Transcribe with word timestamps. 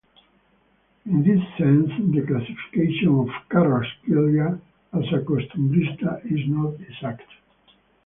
In 1.05 1.21
this 1.21 1.39
sense, 1.59 1.91
the 2.11 2.25
classification 2.25 3.19
of 3.19 3.27
Carrasquilla 3.51 4.59
as 4.93 5.05
a 5.13 5.19
Costumbrista 5.23 6.25
is 6.25 6.49
not 6.49 6.73
exact. 6.81 7.21